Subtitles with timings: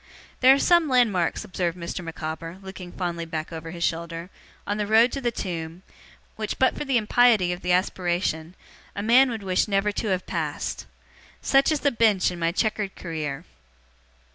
[0.39, 2.03] 'There are some landmarks,' observed Mr.
[2.03, 4.31] Micawber, looking fondly back over his shoulder,
[4.65, 5.83] 'on the road to the tomb,
[6.37, 8.55] which, but for the impiety of the aspiration,
[8.95, 10.87] a man would wish never to have passed.
[11.43, 13.45] Such is the Bench in my chequered career.